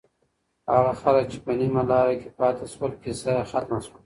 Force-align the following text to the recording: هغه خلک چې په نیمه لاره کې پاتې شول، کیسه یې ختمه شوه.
هغه 0.73 0.93
خلک 1.01 1.25
چې 1.31 1.37
په 1.45 1.51
نیمه 1.59 1.81
لاره 1.91 2.15
کې 2.21 2.29
پاتې 2.37 2.63
شول، 2.73 2.91
کیسه 3.03 3.29
یې 3.37 3.43
ختمه 3.51 3.79
شوه. 3.85 3.97